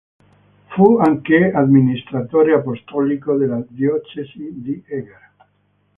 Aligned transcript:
Fu 0.69 0.97
anche 0.97 1.51
amministratore 1.51 2.55
apostolico 2.55 3.37
della 3.37 3.63
diocesi 3.69 4.47
di 4.51 4.83
Eger. 4.87 5.31